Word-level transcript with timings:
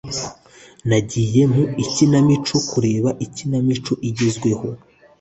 Nagiye 0.87 1.41
mu 1.53 1.63
ikinamico 1.83 2.55
kureba 2.69 3.09
ikinamico 3.25 3.93
igezweho. 4.09 4.67